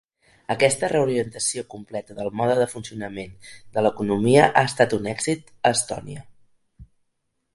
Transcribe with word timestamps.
Aquesta 0.51 0.87
reorientació 0.93 1.63
completa 1.73 2.15
del 2.19 2.31
mode 2.39 2.55
de 2.61 2.65
funcionament 2.71 3.35
de 3.77 3.83
l'economia 3.87 4.49
ha 4.49 4.65
estat 4.71 4.95
un 4.99 5.09
èxit 5.13 5.55
a 5.71 5.73
Estònia. 5.79 6.25